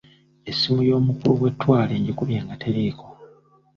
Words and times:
Essimu 0.49 0.81
y'omukulu 0.89 1.33
w'ettwale 1.41 1.93
ngikubye 2.01 2.39
nga 2.45 2.55
teriiko. 2.61 3.05